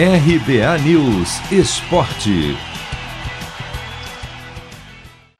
RBA 0.00 0.78
News 0.84 1.40
Esporte. 1.50 2.56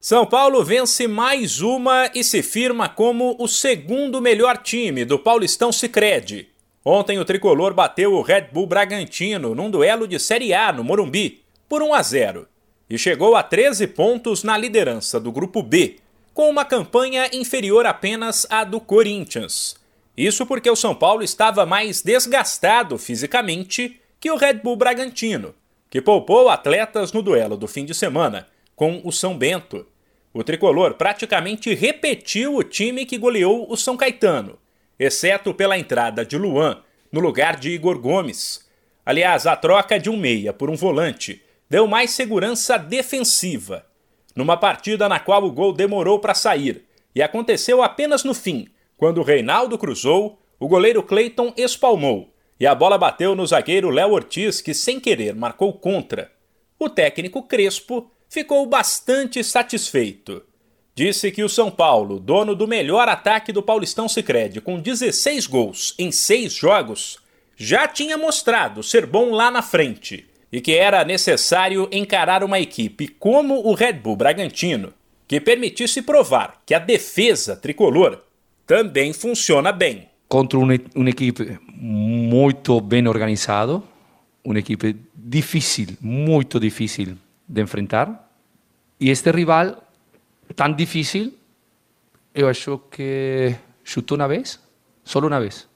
São 0.00 0.26
Paulo 0.26 0.64
vence 0.64 1.06
mais 1.06 1.60
uma 1.60 2.10
e 2.12 2.24
se 2.24 2.42
firma 2.42 2.88
como 2.88 3.36
o 3.38 3.46
segundo 3.46 4.20
melhor 4.20 4.56
time 4.58 5.04
do 5.04 5.16
Paulistão 5.16 5.70
Sicredi. 5.70 6.48
Ontem 6.84 7.20
o 7.20 7.24
tricolor 7.24 7.72
bateu 7.72 8.14
o 8.14 8.20
Red 8.20 8.48
Bull 8.52 8.66
Bragantino 8.66 9.54
num 9.54 9.70
duelo 9.70 10.08
de 10.08 10.18
Série 10.18 10.52
A 10.52 10.72
no 10.72 10.82
Morumbi 10.82 11.40
por 11.68 11.80
1 11.80 11.94
a 11.94 12.02
0 12.02 12.48
e 12.90 12.98
chegou 12.98 13.36
a 13.36 13.44
13 13.44 13.86
pontos 13.86 14.42
na 14.42 14.58
liderança 14.58 15.20
do 15.20 15.30
grupo 15.30 15.62
B, 15.62 15.98
com 16.34 16.50
uma 16.50 16.64
campanha 16.64 17.30
inferior 17.32 17.86
apenas 17.86 18.44
à 18.50 18.64
do 18.64 18.80
Corinthians. 18.80 19.76
Isso 20.16 20.44
porque 20.44 20.68
o 20.68 20.74
São 20.74 20.96
Paulo 20.96 21.22
estava 21.22 21.64
mais 21.64 22.02
desgastado 22.02 22.98
fisicamente 22.98 24.00
que 24.20 24.30
o 24.30 24.36
Red 24.36 24.54
Bull 24.54 24.76
Bragantino, 24.76 25.54
que 25.88 26.02
poupou 26.02 26.48
atletas 26.48 27.12
no 27.12 27.22
duelo 27.22 27.56
do 27.56 27.68
fim 27.68 27.84
de 27.84 27.94
semana 27.94 28.48
com 28.74 29.00
o 29.04 29.12
São 29.12 29.36
Bento. 29.36 29.86
O 30.32 30.42
tricolor 30.42 30.94
praticamente 30.94 31.72
repetiu 31.74 32.56
o 32.56 32.62
time 32.62 33.06
que 33.06 33.16
goleou 33.16 33.70
o 33.70 33.76
São 33.76 33.96
Caetano, 33.96 34.58
exceto 34.98 35.54
pela 35.54 35.78
entrada 35.78 36.24
de 36.24 36.36
Luan 36.36 36.82
no 37.10 37.20
lugar 37.20 37.56
de 37.56 37.70
Igor 37.70 37.98
Gomes. 37.98 38.68
Aliás, 39.06 39.46
a 39.46 39.56
troca 39.56 39.98
de 39.98 40.10
um 40.10 40.16
meia 40.16 40.52
por 40.52 40.68
um 40.68 40.76
volante 40.76 41.42
deu 41.70 41.86
mais 41.86 42.10
segurança 42.10 42.76
defensiva. 42.76 43.86
Numa 44.34 44.56
partida 44.56 45.08
na 45.08 45.18
qual 45.18 45.44
o 45.44 45.52
gol 45.52 45.72
demorou 45.72 46.18
para 46.18 46.34
sair 46.34 46.84
e 47.14 47.22
aconteceu 47.22 47.82
apenas 47.82 48.24
no 48.24 48.34
fim, 48.34 48.68
quando 48.96 49.22
Reinaldo 49.22 49.78
cruzou, 49.78 50.40
o 50.58 50.68
goleiro 50.68 51.02
Cleiton 51.02 51.52
espalmou 51.56 52.32
e 52.60 52.66
a 52.66 52.74
bola 52.74 52.98
bateu 52.98 53.34
no 53.34 53.46
zagueiro 53.46 53.90
Léo 53.90 54.12
Ortiz, 54.12 54.60
que 54.60 54.74
sem 54.74 54.98
querer 54.98 55.34
marcou 55.34 55.72
contra. 55.72 56.30
O 56.78 56.88
técnico 56.88 57.42
Crespo 57.42 58.10
ficou 58.28 58.66
bastante 58.66 59.42
satisfeito. 59.42 60.42
Disse 60.94 61.30
que 61.30 61.44
o 61.44 61.48
São 61.48 61.70
Paulo, 61.70 62.18
dono 62.18 62.56
do 62.56 62.66
melhor 62.66 63.08
ataque 63.08 63.52
do 63.52 63.62
Paulistão 63.62 64.08
Sicredi, 64.08 64.60
com 64.60 64.80
16 64.80 65.46
gols 65.46 65.94
em 65.98 66.10
6 66.10 66.52
jogos, 66.52 67.18
já 67.56 67.86
tinha 67.86 68.18
mostrado 68.18 68.82
ser 68.82 69.06
bom 69.06 69.30
lá 69.30 69.50
na 69.50 69.62
frente 69.62 70.28
e 70.50 70.60
que 70.60 70.74
era 70.74 71.04
necessário 71.04 71.88
encarar 71.92 72.42
uma 72.42 72.58
equipe 72.58 73.06
como 73.06 73.66
o 73.66 73.74
Red 73.74 73.94
Bull 73.94 74.16
Bragantino, 74.16 74.92
que 75.26 75.40
permitisse 75.40 76.02
provar 76.02 76.62
que 76.64 76.74
a 76.74 76.78
defesa 76.78 77.54
tricolor 77.54 78.22
também 78.66 79.12
funciona 79.12 79.70
bem. 79.70 80.08
Contra 80.28 80.58
uma 80.58 81.08
equipe 81.08 81.58
muito 81.72 82.80
bem 82.82 83.06
organizado, 83.08 83.82
uma 84.44 84.58
equipe 84.58 84.94
difícil, 85.14 85.96
muito 86.00 86.60
difícil 86.60 87.16
de 87.48 87.62
enfrentar. 87.62 88.30
E 89.00 89.10
este 89.10 89.30
rival 89.30 89.82
tan 90.54 90.74
difícil, 90.74 91.32
eu 92.34 92.48
acho 92.48 92.78
que 92.90 93.54
chutou 93.84 94.16
uma 94.16 94.28
vez, 94.28 94.60
solo 95.04 95.28
uma 95.28 95.40
vez. 95.40 95.66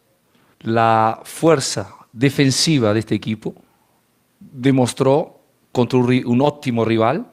La 0.64 1.20
fuerza 1.24 1.88
defensiva 2.12 2.92
de 2.92 3.00
este 3.00 3.14
equipo 3.14 3.54
demostró 4.38 5.40
contra 5.72 5.98
un, 5.98 6.40
óptimo 6.40 6.84
rival 6.84 7.26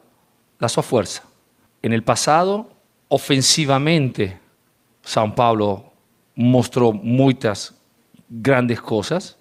la 0.60 0.70
su 0.70 0.82
fuerza. 0.82 1.24
En 1.82 1.94
el 1.94 2.04
pasado, 2.04 2.70
ofensivamente, 3.10 4.38
São 5.04 5.34
Paulo 5.34 5.89
mostró 6.40 6.94
muchas 6.94 7.76
grandes 8.30 8.80
cosas. 8.80 9.38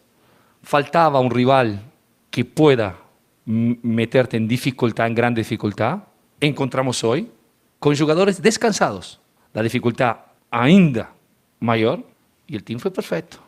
Faltaba 0.64 1.20
un 1.20 1.30
rival 1.30 1.80
que 2.28 2.44
pueda 2.44 2.96
meterte 3.44 4.36
en 4.36 4.48
dificultad, 4.48 5.06
en 5.06 5.14
gran 5.14 5.32
dificultad. 5.32 6.00
Encontramos 6.40 7.04
hoy 7.04 7.30
con 7.78 7.96
jugadores 7.96 8.42
descansados. 8.42 9.20
La 9.52 9.62
dificultad 9.62 10.16
ainda 10.50 11.12
mayor 11.60 12.04
y 12.48 12.56
el 12.56 12.64
team 12.64 12.80
fue 12.80 12.90
perfecto. 12.90 13.38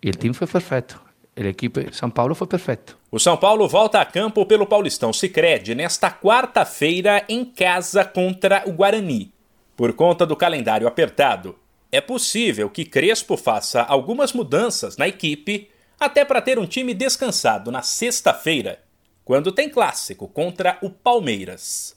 Y 0.00 0.08
el 0.08 0.18
team 0.18 0.34
fue 0.34 0.48
perfecto. 0.48 0.96
A 1.36 1.48
equipe 1.48 1.90
São 1.92 2.10
Paulo 2.10 2.34
foi 2.34 2.48
perfeito. 2.48 2.96
O 3.10 3.18
São 3.18 3.36
Paulo 3.36 3.68
volta 3.68 4.00
a 4.00 4.04
campo 4.04 4.46
pelo 4.46 4.66
Paulistão 4.66 5.12
Sicredi 5.12 5.74
nesta 5.74 6.10
quarta-feira 6.10 7.24
em 7.28 7.44
casa 7.44 8.04
contra 8.04 8.64
o 8.66 8.72
Guarani. 8.72 9.32
Por 9.76 9.92
conta 9.94 10.24
do 10.26 10.36
calendário 10.36 10.86
apertado, 10.86 11.56
é 11.94 12.00
possível 12.00 12.68
que 12.68 12.84
Crespo 12.84 13.36
faça 13.36 13.80
algumas 13.82 14.32
mudanças 14.32 14.96
na 14.96 15.06
equipe 15.06 15.70
até 15.98 16.24
para 16.24 16.42
ter 16.42 16.58
um 16.58 16.66
time 16.66 16.92
descansado 16.92 17.70
na 17.70 17.82
sexta-feira, 17.82 18.82
quando 19.24 19.52
tem 19.52 19.68
clássico 19.68 20.26
contra 20.26 20.76
o 20.82 20.90
Palmeiras. 20.90 21.96